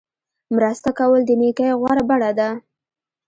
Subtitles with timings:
[0.55, 2.49] مرسته کول د نیکۍ غوره بڼه ده.